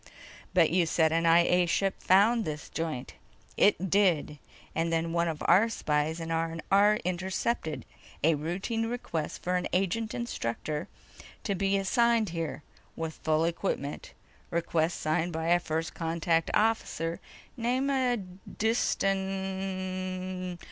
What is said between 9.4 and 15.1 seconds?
for an agent instructor to be assigned here with full equipment. Request